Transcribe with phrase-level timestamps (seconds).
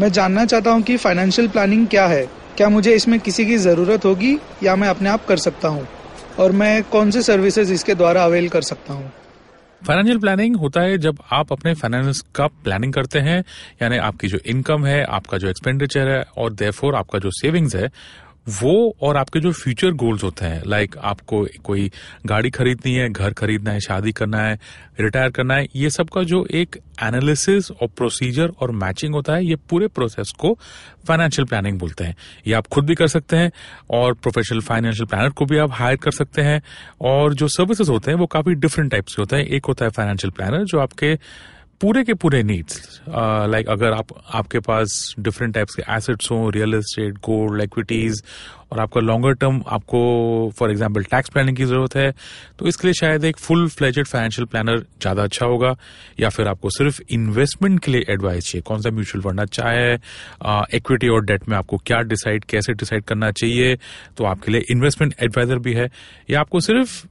[0.00, 2.26] मैं जानना चाहता हूँ कि फाइनेंशियल प्लानिंग क्या है?
[2.56, 5.88] क्या मुझे इसमें किसी की ज़रूरत होगी या मैं अपने आप कर सकता हूँ?
[6.38, 9.12] और मैं कौन से सर्विसेज़ इसके द्वारा अवेल कर सकता हूँ?
[9.86, 13.44] फाइनेंशियल प्लानिंग होता है जब आप अपने फाइनेंस का प्लानिंग करते हैं,
[13.82, 17.90] यानी आपकी जो इनकम है, आपका जो एक्सपेंडिचर है, और देयरफॉर आपका जो सेविंग्स है
[18.46, 21.90] वो और आपके जो फ्यूचर गोल्स होते हैं लाइक आपको कोई
[22.26, 24.58] गाड़ी खरीदनी है, घर खरीदना है, शादी करना है
[25.00, 29.44] रिटायर करना है, ये सब का जो एक एनालिसिस और प्रोसीजर और मैचिंग होता है,
[29.46, 30.58] ये पूरे प्रोसेस को
[31.08, 33.52] फाइनेंशियल प्लानिंग बोलते हैं। ये आप खुद भी कर सकते हैं
[33.90, 36.60] और प्रोफेशनल फाइनेंशियल प्लानर को भी आप हायर कर सकते हैं
[37.00, 39.90] और जो सर्विसेज़ होते हैं, वो काफ़ी डिफरेंट टाइप्स के होते हैं। एक होता है
[39.90, 41.14] फाइनेंशियल प्लानर जो आपके
[41.80, 46.74] पूरे के पूरे नीड्स लाइक अगर आप, आपके पास डिफरेंट टाइप्स के एसेट्स हों रियल
[46.74, 48.22] एस्टेट गोल्ड इक्विटीज
[48.72, 50.00] और आपका लॉन्गर टर्म आपको
[50.58, 52.12] फॉर एग्जांपल टैक्स प्लानिंग की ज़रूरत है
[52.58, 55.74] तो इसके लिए शायद एक फुल फ्लेजेड फाइनेंशियल प्लानर ज़्यादा अच्छा होगा,
[56.20, 59.94] या फिर आपको सिर्फ़ इन्वेस्टमेंट के लिए एडवाइस चाहिए। कौन सा म्यूचुअल फंड अच्छा है
[60.74, 63.78] इक्विटी और डेट में आपको क्या डिसाइड कैसे डिसाइड करना चाहिए
[64.18, 65.88] तो आपके लिए इन्वेस्टमेंट एडवाइजर भी है,
[66.30, 67.02] या आपको सिर्फ़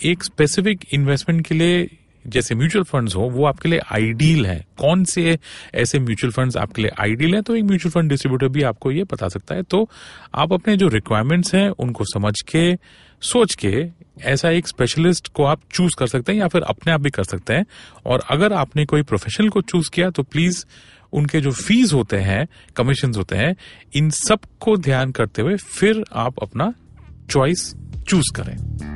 [0.00, 1.88] एक स्पेसिफिक इन्वेस्टमेंट के लिए
[2.26, 5.38] जैसे म्यूचुअल फंड्स हो, वो आपके लिए आइडियल है। कौन से
[5.74, 7.42] ऐसे म्यूचुअल फंड्स आपके लिए आइडियल है?
[7.42, 9.90] तो एक म्यूचुअल फंड डिस्ट्रीब्यूटर भी आपको ये बता सकता है। तो
[10.34, 12.76] आप अपने जो रिक्वायरमेंट्स हैं, उनको समझ के,
[13.20, 13.86] सोच के,
[14.22, 17.24] ऐसा एक स्पेशलिस्ट को आप चूज़ कर सकते हैं या फिर अपने आप भी कर
[17.24, 17.66] सकते हैं।
[18.06, 20.64] और अगर आपने कोई प्रोफेशनल को चूज़ किया तो प्लीज़
[21.12, 23.56] उनके जो फ़ीस होते हैं कमीशन होते हैं,
[23.94, 26.74] इन सबको ध्यान करते हुए फिर आप अपना
[27.30, 27.74] चॉइस
[28.08, 28.95] चूज़ करें।